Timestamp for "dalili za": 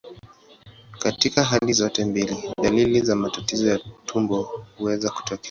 2.63-3.15